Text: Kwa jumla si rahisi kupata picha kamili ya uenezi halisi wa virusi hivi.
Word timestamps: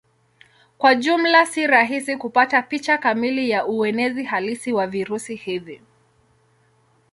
Kwa 0.77 0.95
jumla 0.95 1.45
si 1.45 1.67
rahisi 1.67 2.17
kupata 2.17 2.61
picha 2.61 2.97
kamili 2.97 3.49
ya 3.49 3.65
uenezi 3.65 4.23
halisi 4.23 4.73
wa 4.73 4.87
virusi 4.87 5.35
hivi. 5.35 5.81